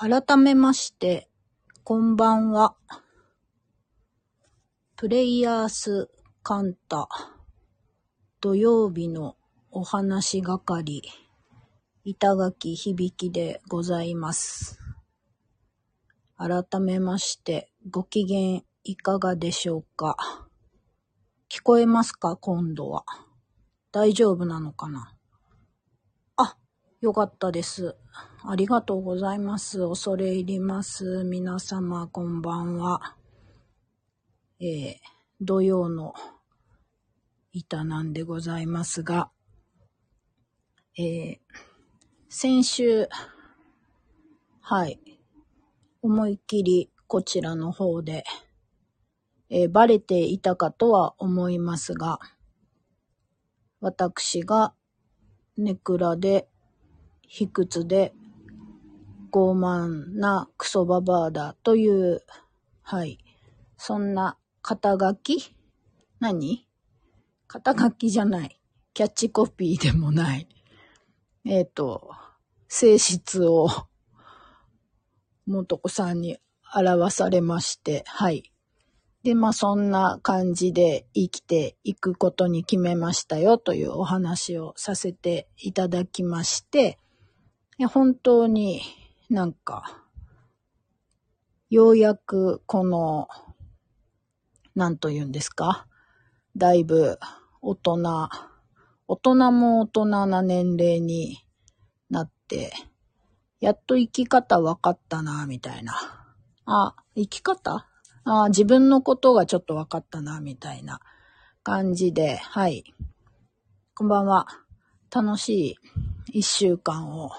[0.00, 1.28] 改めまして、
[1.82, 2.76] こんばんは。
[4.94, 6.08] プレイヤース
[6.44, 7.08] カンタ
[8.40, 9.34] 土曜日の
[9.72, 11.02] お話係
[12.04, 14.78] 板垣響でございます。
[16.36, 20.16] 改めまして、ご機嫌いかがでしょうか？
[21.50, 22.36] 聞こえますか？
[22.36, 23.04] 今度は。
[23.90, 25.17] 大丈夫なのかな、
[27.00, 27.94] よかったです。
[28.44, 29.88] ありがとうございます。
[29.88, 31.22] 恐れ入ります。
[31.22, 33.14] 皆様、こんばんは。
[34.58, 34.96] えー、
[35.40, 36.12] 土曜の
[37.52, 39.30] 板なんでございますが、
[40.98, 41.38] えー、
[42.28, 43.08] 先週、
[44.60, 44.98] はい、
[46.02, 48.24] 思いっきりこちらの方で、
[49.50, 52.18] えーバレていたかとは思いますが、
[53.80, 54.74] 私が
[55.56, 56.48] ネクラで、
[57.28, 58.12] 卑屈で、
[59.30, 62.22] 傲慢なクソババアだという、
[62.82, 63.18] はい、
[63.76, 65.54] そんな肩書き？
[66.20, 66.66] 何？
[67.46, 68.60] 肩書きじゃない。
[68.94, 70.48] キャッチコピーでもない。
[71.44, 72.10] えっ、と、
[72.68, 73.68] 性質を、
[75.46, 76.38] 元子さんに
[76.74, 78.52] 表されまして、はい。
[79.22, 86.98] で、まあそんな感じで生きていくことに決めましたよというお話をさせていただきまして、
[87.80, 88.82] いや本当に
[89.30, 90.02] なんか、
[91.70, 93.28] ようやくこの、
[94.74, 95.86] なんと言うんですか？
[96.56, 97.20] だいぶ
[97.62, 98.28] 大人、
[99.06, 101.38] 大人も大人な年齢に
[102.10, 102.72] なって、
[103.60, 105.94] やっと生き方分かったな、みたいな。
[106.64, 107.86] あ、生き方？
[108.24, 110.98] あ自分のことがちょっと分かったな、みたいな
[111.62, 112.92] 感じで、はい。
[113.94, 114.48] こんばんは。
[115.14, 115.78] 楽し
[116.26, 117.30] い一週間を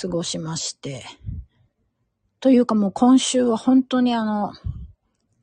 [0.00, 1.04] 過ごしまして。
[2.40, 4.52] というかもう今週は本当にあの、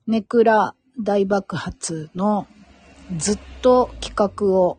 [0.08, 2.48] ネクラ大爆発の
[3.18, 4.78] ずっと企画を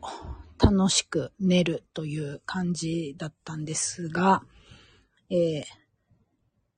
[0.60, 4.42] 楽しく練るという感じだったんですが、
[5.30, 5.62] えー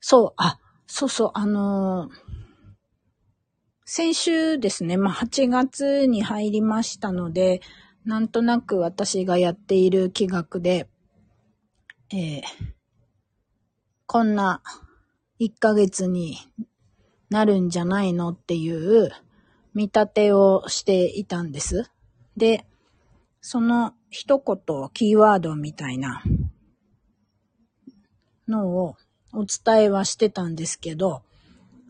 [0.00, 2.44] そう、あ、そうそう、あのー
[3.86, 7.60] 先週ですね、まあ、8月に入りましたので、
[8.06, 10.88] なんとなく私がやっている企画で、
[12.10, 12.73] えー
[14.06, 14.62] こんな
[15.40, 16.36] 1ヶ月に
[17.30, 19.10] なるんじゃないのっていう
[19.74, 21.90] 見立てをしていたんです。
[22.36, 22.66] で、
[23.40, 26.22] その一言、キーワードみたいな
[28.46, 28.96] のを
[29.32, 31.22] お伝えはしてたんですけど、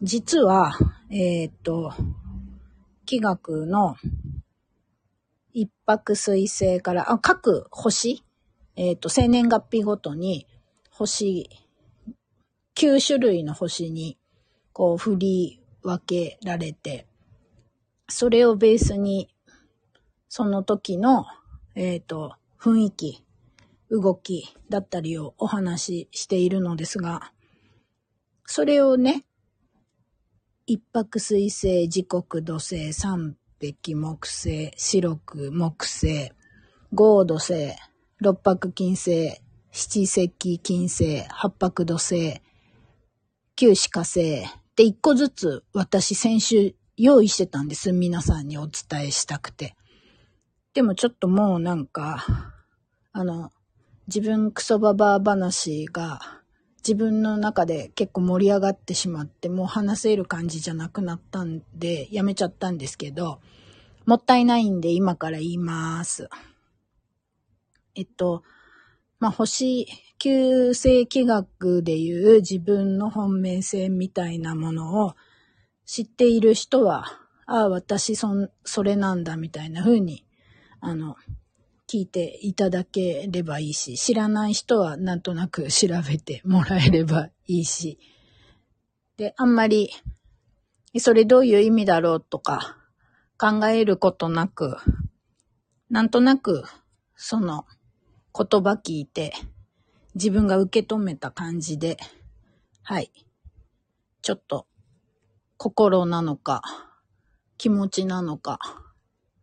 [0.02, 0.72] 実は、
[1.10, 1.92] えーっと、
[3.06, 3.96] 気学の
[5.52, 8.24] 一泊水星から、あ、各星、
[8.76, 10.46] えーっと、生年月日ごとに
[10.90, 11.48] 星、
[12.76, 14.18] 9種類の星に、
[14.72, 17.06] こう、振り分けられて、
[18.08, 19.28] それをベースに、
[20.28, 21.26] その時の、
[21.74, 23.24] えっ、と、雰囲気、
[23.90, 27.32] 動きだったりをお話ししているのですが、
[28.46, 29.24] それをね、
[30.66, 36.32] 一泊水星、時刻土星、三匹木星、白く木星、
[36.92, 37.74] 合土星、
[38.18, 42.40] 六白金星、七石金星、八白土星、
[43.56, 47.92] 九死火星で一個ずつ私先週用意してたんです。
[47.92, 49.76] 皆さんにお伝えしたくて。
[50.74, 52.26] でもちょっともうなんか、
[53.12, 53.52] あの、
[54.08, 56.20] 自分クソババア話が
[56.78, 63.40] 自分の中で結構盛り上がってしまって、もう話せる感じじゃなくなったんで、やめちゃったんですけど、
[64.04, 66.28] もったいないんで今から言います。
[67.94, 68.42] えっと、
[69.24, 69.86] まあ、星、
[70.18, 75.14] 旧世紀学でいう自分の本命性みたいなものを
[75.86, 77.06] 知っている人は、
[77.46, 80.26] ああ、私そん、それなんだみたいな風に、
[80.82, 81.16] あの、
[81.88, 87.98] 聞いていただければいいし、知らない人はなんとなく調べてもらえればいいし、
[89.16, 89.88] で、あんまり、
[90.98, 92.76] それどういう意味だろうとか
[93.38, 94.76] 考えることなく、
[95.88, 96.64] なんとなく、
[97.16, 97.64] その
[98.36, 99.32] 言葉聞いて、
[100.16, 101.96] 自分が受け止めた感じで、
[102.82, 103.12] はい。
[104.22, 104.66] ちょっと、
[105.56, 106.62] 心なのか、
[107.58, 108.58] 気持ちなのか、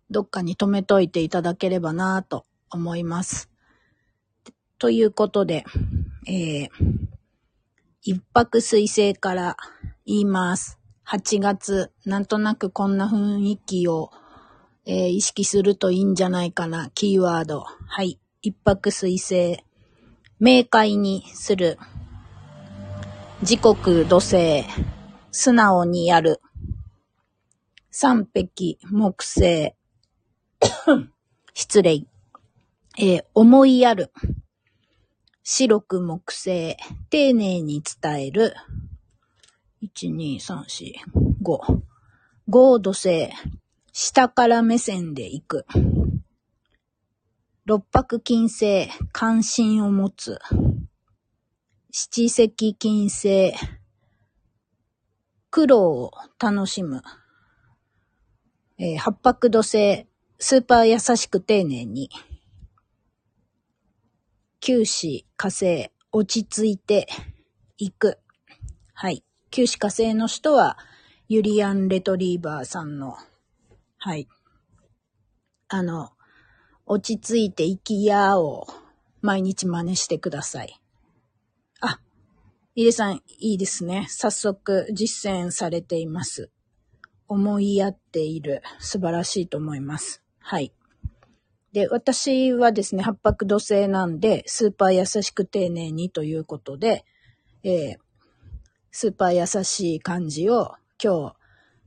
[0.10, 3.50] どっかに留めといていただければなぁと思います。
[4.78, 5.64] ということで、
[6.28, 6.70] えー、
[8.02, 9.56] 一泊水星から
[10.06, 10.80] 言います。
[11.08, 14.12] 8月、なんとなくこんな雰囲気を、
[14.86, 16.90] えー意識するといいんじゃないかな。
[16.90, 17.62] キーワード。
[17.62, 18.20] はい。
[18.44, 19.64] 一泊水星。
[20.40, 21.78] 明快にする。
[23.42, 24.66] 自国土星、
[25.32, 26.42] 素直にやる。
[27.92, 29.76] 三匹、木星、
[31.54, 32.08] 失礼。
[32.98, 34.12] えー、思いやる。
[35.44, 36.78] 白く木星、
[37.12, 38.56] 丁寧に伝える。
[39.84, 40.94] 1、2、3、4、
[41.44, 41.60] 5。
[42.50, 43.30] 5土星、
[43.94, 45.66] 下から目線で行く。
[47.72, 50.40] 六白金星、関心を持つ。
[51.90, 53.54] 七石金星、
[55.50, 57.02] 苦労を楽しむ。
[58.78, 60.06] えー、八白土星、
[60.38, 62.10] スーパー優しく丁寧に。
[64.60, 67.08] 九死火星、落ち着いて
[67.78, 68.20] いく。
[68.94, 69.24] はい。
[69.50, 70.78] 九死火星の人は、
[71.30, 73.16] ユリアン・レトリーバーさんの、
[73.98, 74.28] はい。
[75.70, 76.12] あの、
[76.86, 78.68] 落ち着いて生きやを
[79.22, 80.80] 毎日真似してください。
[81.80, 82.00] あ、
[82.76, 84.08] イレさん、いいですね。
[84.10, 86.50] 早速実践されています。
[87.28, 88.62] 思いやっている。
[88.80, 90.22] 素晴らしいと思います。
[90.40, 90.74] はい。
[91.72, 97.06] で、私はですね、八白土星なんで、スーパー優しく丁寧にということで、
[97.64, 97.98] えー、
[98.92, 101.36] スーパー優しい感じを今日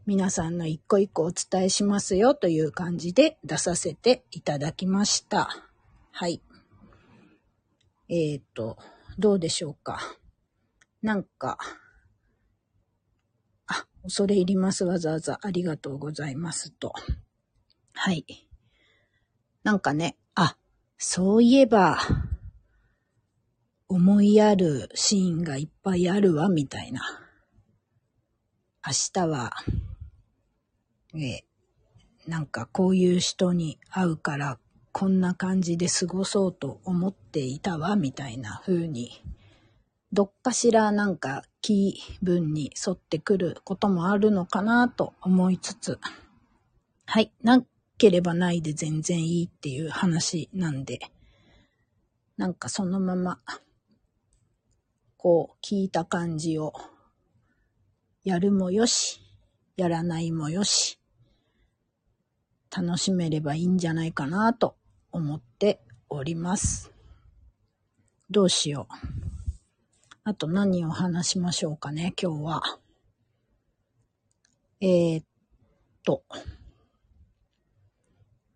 [0.07, 5.49] 皆さんの一個一個お伝えしますよという感じで出させていただきました。
[6.13, 6.43] はい。
[8.11, 8.77] えっ、ー、と、
[9.19, 9.99] どうでしょうか。
[11.01, 11.57] なんか、
[13.67, 14.85] あ、恐れ入ります。
[14.85, 16.93] わざわざありがとうございますと。
[17.95, 18.27] はい。
[19.63, 20.59] なんかね、あ、
[20.99, 21.99] そういえば、
[23.89, 27.01] 思いやるシーンがいっぱいあるわ、みたいな。
[28.87, 29.53] 明日は、
[31.17, 31.45] え
[32.27, 34.59] なんかこういう人に会うから、
[34.93, 39.23] こんな感じで過ごそうと思っていたわ、みたいな風に、
[40.13, 45.99] どっかしらなんか気分に沿ってくることもあるのかなと思いつつ、
[47.07, 47.65] はい、な
[47.99, 51.01] ければないで全然いいっていう話なんで、
[52.37, 53.41] なんかそのまま、
[55.17, 56.73] こう聞いた感じを、
[58.23, 59.21] やるもよし、
[59.77, 60.99] やらないもよし、
[62.77, 64.75] 楽しめればいいんじゃないかなと
[65.13, 66.91] 思っております。
[68.31, 68.95] どうしよう。
[70.25, 72.63] あと何を話しましょうかね、今日は。
[74.81, 75.25] えー、っ
[76.03, 76.25] と。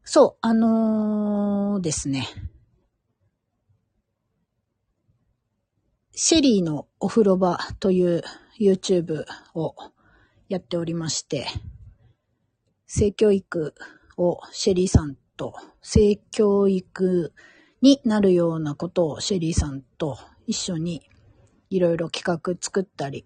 [0.03, 2.26] そう、あのー、ですね。
[6.12, 8.23] シェリーのお風呂場という
[8.59, 9.25] YouTube
[9.55, 9.76] を
[10.49, 11.47] やっておりまして、
[12.87, 13.75] 性教育
[14.19, 17.32] をシェリーさんと、性教育
[17.81, 21.09] になるようなことをシェリーさんと一緒に
[21.70, 23.25] いろいろ企画作ったり、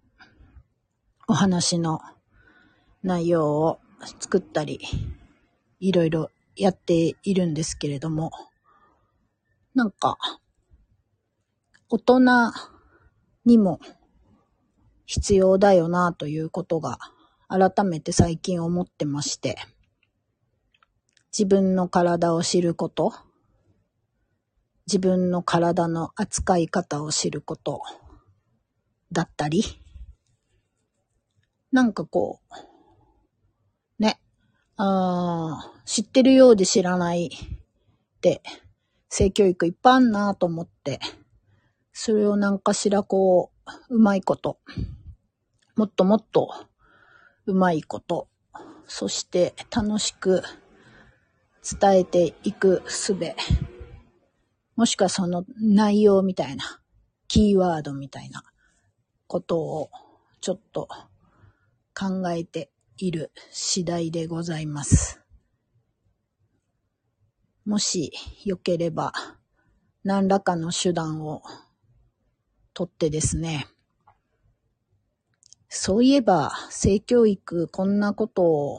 [1.26, 2.00] お話の
[3.02, 3.78] 内容を
[4.20, 4.80] 作ったり、
[5.80, 8.30] いろいろやっているんですけれども、
[9.74, 10.18] なんか、
[11.88, 12.20] 大人
[13.44, 13.80] にも
[15.06, 16.98] 必要だよなということが
[17.48, 19.56] 改めて最近思ってまして、
[21.32, 23.12] 自分の体を知ること、
[24.86, 27.82] 自分の体の扱い方を知ること。
[29.12, 29.62] だったり、
[31.70, 32.40] なんかこ
[33.98, 34.18] う、ね、
[34.76, 38.42] ああ知ってるようで知らないって
[39.10, 40.98] 性教育いっぱいあんなと思って、
[41.92, 43.52] それをなんかしらこ
[43.90, 44.58] う、うまいこと、
[45.76, 46.48] もっともっと
[47.44, 48.28] うまいこと、
[48.86, 50.42] そして楽しく
[51.62, 53.36] 伝えていくすべ、
[54.74, 56.80] もしくはその内容みたいな、
[57.28, 58.42] キーワードみたいな
[59.26, 59.90] ことを
[60.40, 60.88] ちょっと
[61.94, 65.20] 考えている次第でございます。
[67.64, 68.12] もし
[68.44, 69.12] よければ
[70.02, 71.42] 何らかの手段を
[72.74, 73.68] とってですね、
[75.68, 78.78] そういえば性教育こんなことを、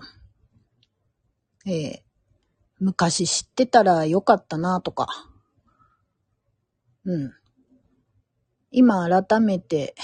[1.66, 2.02] えー、
[2.84, 5.08] 昔知ってたらよかったなとか、
[7.06, 7.32] うん。
[8.72, 9.96] 今改めて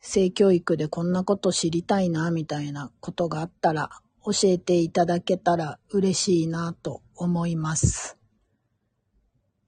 [0.00, 3.90] 性教育でこんなこと知りたいなみたいなことがあったら
[4.24, 8.18] 教えていただけたら嬉しいなと思います。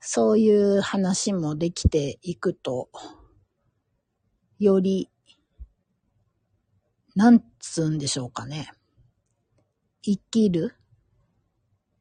[0.01, 2.89] そういう話もできていくと、
[4.59, 5.11] より、
[7.15, 8.73] なんつうんでしょうかね。
[10.03, 10.75] 生きる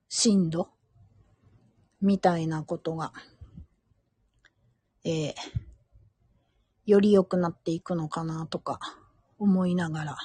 [0.09, 0.69] 深度？
[1.99, 3.11] みたいなことが、
[5.03, 5.33] えー、
[6.85, 8.79] より良くなっていくのかなとか
[9.39, 10.17] 思いながら、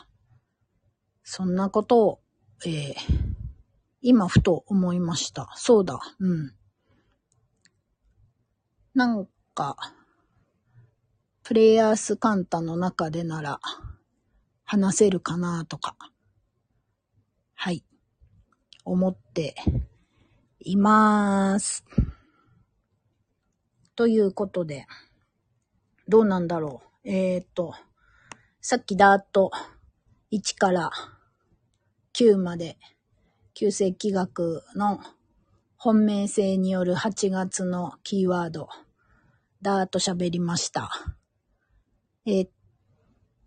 [1.23, 2.21] そんなことを、
[2.67, 2.95] えー、
[4.03, 5.51] 今ふと思いました。
[5.57, 6.55] そうだ、うん。
[8.95, 9.77] なんか、
[11.43, 13.61] プレイヤースカンタの中でなら
[14.65, 15.97] 話せるかなとか、
[17.55, 17.85] はい、
[18.85, 19.55] 思って
[20.61, 21.85] います。
[23.95, 24.87] ということで、
[26.09, 27.09] どうなんだろう。
[27.09, 27.75] えー、っと、
[28.61, 29.51] さっきだーっと
[30.33, 30.91] 1から
[32.15, 32.79] 9まで、
[33.55, 35.01] 旧世紀学の
[35.77, 38.69] 本命性による8月のキーワード、
[39.63, 40.91] だーっと喋りました。
[42.25, 42.51] えー、っ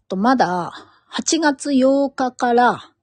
[0.07, 0.71] と、まだ
[1.11, 2.94] 8月8日から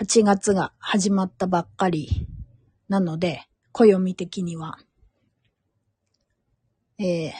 [0.00, 2.28] 8月が始まったばっかり
[2.88, 4.78] なので、暦的には。
[7.00, 7.32] えー、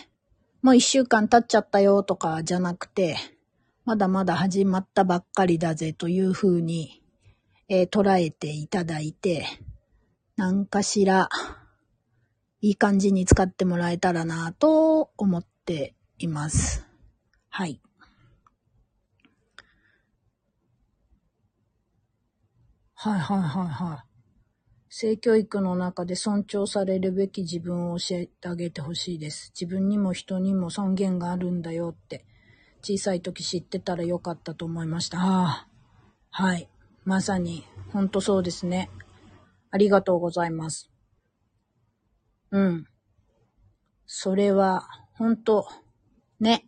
[0.60, 3.16] もう一週間経っちゃったよとかじゃなくて、
[3.84, 7.00] まだまだ始まったばっかりだぜというふうに、
[7.68, 9.46] えー、捉えていただいて、
[10.34, 11.28] 何かしら
[12.60, 16.84] いい感じに使ってもらえたらなと思っています。
[17.50, 17.80] はい。
[23.00, 24.08] はいはいはいはい。
[24.88, 29.52] 性教育の中で尊重されるべき自分を教えてあげてほしいです。
[29.54, 32.24] 自分にも人にも尊厳があるんだよって、
[32.82, 35.18] 小さい時知ってたらよかったと思いました。
[35.20, 35.68] ああ。
[36.30, 36.68] はい。
[37.04, 38.90] まさに、ほんとそうですね。
[39.70, 40.90] ありがとうございます。
[42.50, 42.84] うん。
[44.06, 45.68] それは、ほんと、
[46.40, 46.66] ね。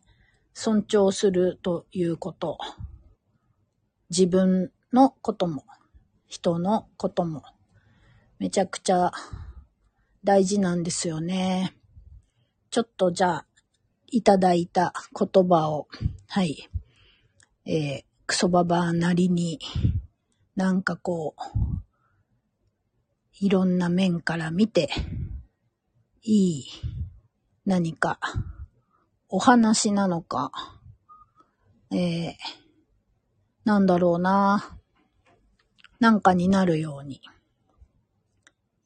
[0.55, 2.57] 尊重するということ。
[4.11, 5.65] 自分のことも、
[6.31, 7.43] 人のことも。
[8.39, 9.11] めちゃくちゃ
[10.23, 11.77] 大事なんですよね。
[12.71, 13.47] ちょっとじゃあ、
[14.07, 15.89] いただいた言葉を、
[16.29, 16.69] はい、
[17.67, 19.59] えー、クソババアなりに、
[20.55, 21.43] なんかこう、
[23.41, 24.89] いろんな面から見て、
[26.23, 26.67] いい
[27.67, 28.21] 何か
[29.29, 30.53] お話なのか、
[31.91, 32.35] えー、
[33.65, 34.80] なんだろうな、
[36.01, 37.21] なんかになるように。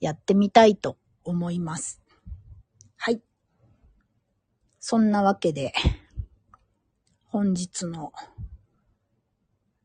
[0.01, 2.03] やってみたいと思います。
[2.97, 3.23] はい。
[4.79, 5.73] そんなわけで、
[7.25, 8.13] 本日の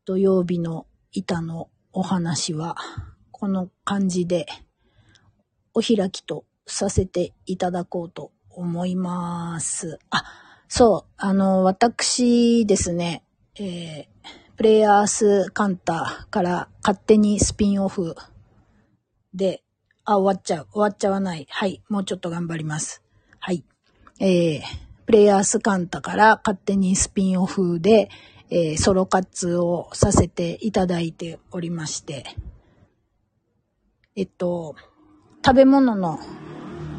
[0.04, 2.76] 土曜日の板のお話は、
[3.30, 4.46] この感じで
[5.72, 9.98] お開きとさせていただこうと思います。
[10.10, 10.22] あ、
[10.68, 14.09] そう、あの、私ですね、えー、
[14.60, 18.14] プレイヤースカンタから勝手にスピンオフ
[19.32, 19.62] で
[20.04, 20.66] あ、終わっちゃう。
[20.72, 21.46] 終わっちゃわない。
[21.48, 21.82] はい。
[21.88, 23.02] もうちょっと頑張ります。
[23.38, 23.64] はい。
[24.18, 24.60] えー、
[25.06, 28.10] プレイヤースカンタから勝手にスピンオフで、
[28.50, 32.26] えー、ソロ活をさせていただいておりまして、
[34.14, 34.76] えっと、
[35.42, 36.18] 食べ物の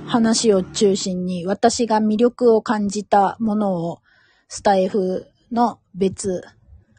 [0.07, 3.99] 話を中心に私が魅力を感じたものを
[4.47, 6.41] スタイフの別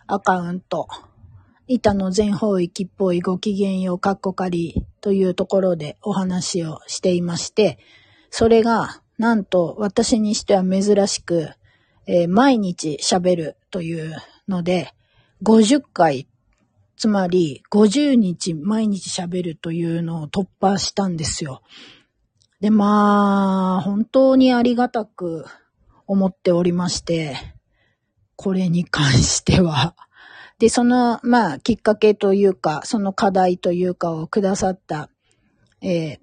[0.06, 0.88] アカウント
[1.68, 7.78] 板の全方位っぽいご機嫌ようかっこかりというところでお話をしていまして、
[8.30, 11.50] それがなんと私にしては珍しく、
[12.06, 14.16] えー、毎日喋るという
[14.48, 14.92] ので、
[15.42, 16.26] 50回、
[16.96, 21.62] つまり50日毎日喋るというのを突破したんですよ。
[22.60, 25.46] で、まあ、本当にありがたく
[26.06, 27.36] 思っておりまして、
[28.42, 29.94] これに関しては、
[30.58, 35.10] で、その、まあ、きっかけというか、その課題というかをくださった、
[35.80, 36.18] えー、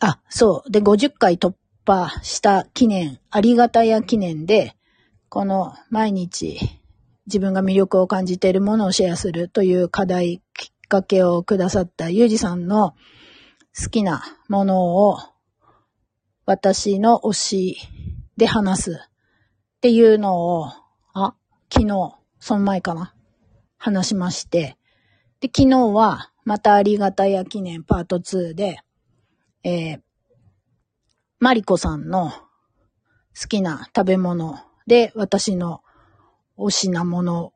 [0.00, 0.70] あ、そう。
[0.70, 1.54] で、50回突
[1.84, 4.76] 破した記念、ありがたや記念で、
[5.28, 6.60] この毎日
[7.26, 12.94] 自分が魅力を感じているものをシェアするという課題、きっかけをくださったゆうじさんの
[13.76, 15.18] 好きなものを
[16.46, 17.76] 私の推し
[18.36, 20.81] で話すっていうのを、
[21.14, 21.34] あ、
[21.72, 23.14] 昨日、その前かな。
[23.76, 24.76] 話しまして。
[25.40, 28.78] で、昨日は、またありがたや記念パート2で、
[29.64, 30.00] えー、
[31.38, 35.82] マリコさんの好きな食べ物で私の
[36.58, 37.52] 推しなもの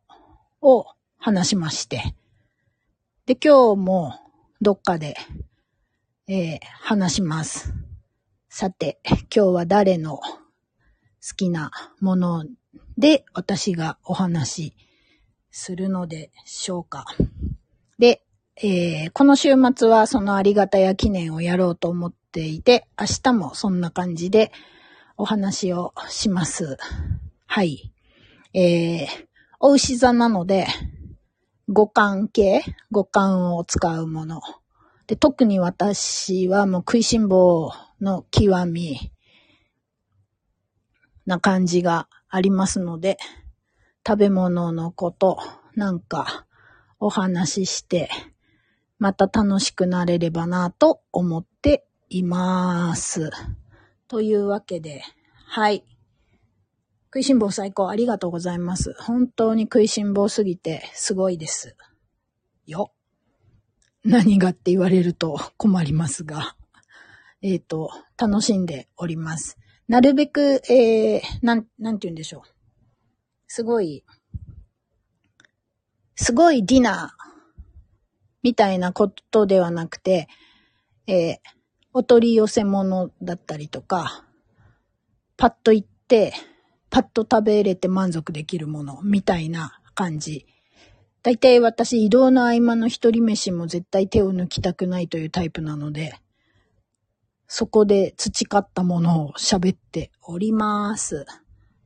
[0.61, 0.87] を
[1.19, 2.15] 話しまして。
[3.27, 4.15] で、今日も
[4.61, 5.17] どっかで、
[6.29, 7.75] えー、話します。
[8.49, 10.21] さて、今日は誰の
[11.23, 11.71] 好きな
[12.01, 12.45] もの
[12.99, 14.77] で、私がお話し
[15.51, 17.07] するのでしょうか。
[17.99, 18.23] で、
[18.63, 24.51] えー、この週末はそのありがたや記念をやろうと思っていて、明日もそんな感じで
[25.17, 26.77] お話をします。
[27.47, 27.93] はい。
[28.55, 29.07] えー、
[29.61, 30.67] お牛座なので、
[31.69, 32.63] 五感系？
[32.91, 34.41] 五感を使うもの。
[35.07, 39.13] で、特に私はもう食いしん坊の極み
[41.27, 43.19] な感じがありますので、
[44.07, 45.39] 食べ物のこと
[45.75, 46.47] なんか
[46.99, 48.09] お話しして、
[48.99, 53.31] また楽しくなれればなと思っています。
[54.09, 55.03] というわけで、
[55.49, 55.85] はい。
[57.07, 58.95] 食いしん坊最高ありがとうございます。
[59.01, 61.77] 本当に食いしん坊すぎてすごいです。
[62.67, 62.93] よ。
[64.05, 66.55] 何がって言われると困りますが。
[67.43, 69.59] えっ、ー、と、楽しんでおります。
[69.89, 72.43] なるべく、えー、なん、なんて言うんでしょう。
[73.47, 74.05] すごい、
[76.17, 77.27] すごいディナー
[78.43, 80.29] みたいなことではなくて、
[81.07, 81.37] えー、
[81.93, 84.25] お取り寄せ物だったりとか、
[85.37, 86.33] パッと行って、
[86.91, 90.47] パッと食べれて満足できるものみたいな感じ。
[91.23, 96.15] だいたい私移動の合間の一人飯も絶対手を抜きたくないというタイプなので、
[97.49, 101.27] そこで培ったものを喋っております。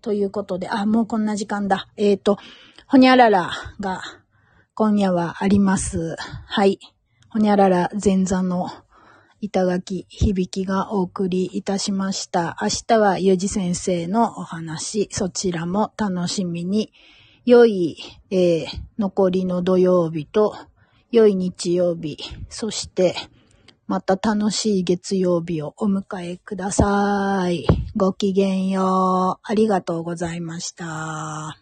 [0.02, 1.88] ということで、あ、もうこんな時間だ。
[1.96, 2.38] えっ、ー、と、
[2.86, 3.50] ほにゃらら
[3.80, 4.02] が
[4.74, 6.16] 今夜はあります。
[6.46, 6.78] はい。
[7.28, 8.68] ほにゃらら前座の
[9.40, 12.56] 板垣響きがお送りいたしました。
[12.60, 16.92] 明日はゆうじ先生のお話、そちらも楽しみに。
[17.46, 17.96] 良い、
[18.30, 18.66] えー、
[18.98, 20.54] 残りの土曜日と、
[21.10, 23.14] 良い日曜日、そして、
[23.90, 26.04] また楽しい月曜日をお迎
[26.34, 27.66] えください。
[27.96, 29.40] ごきげんよう。
[29.42, 31.59] ありがとうございました。